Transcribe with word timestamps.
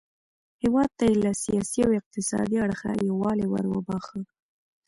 هیواد 0.61 0.89
ته 0.97 1.03
یې 1.09 1.15
له 1.23 1.31
سیاسي 1.43 1.79
او 1.87 1.91
اقتصادي 1.99 2.57
اړخه 2.65 2.89
یووالی 3.09 3.47
وروباښه. 3.49 4.19